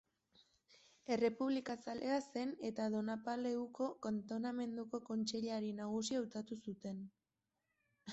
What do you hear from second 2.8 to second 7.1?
Donapaleuko kantonamenduko kontseilari nagusi hautatu zuten.